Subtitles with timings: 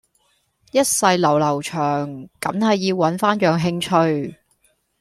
[0.71, 2.09] 一世流流長
[2.39, 4.39] 緊係要搵返樣興趣